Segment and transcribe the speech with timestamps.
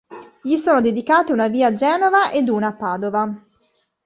[0.41, 3.45] Gli sono dedicate una via a Genova ed una a Padova.